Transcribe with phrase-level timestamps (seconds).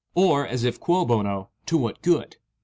[0.15, 2.37] or, (as if quo bono,) "to what good."